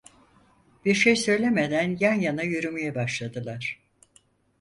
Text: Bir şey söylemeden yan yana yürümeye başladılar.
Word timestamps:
Bir 0.85 0.93
şey 0.95 1.15
söylemeden 1.15 1.97
yan 1.99 2.13
yana 2.13 2.43
yürümeye 2.43 2.95
başladılar. 2.95 3.79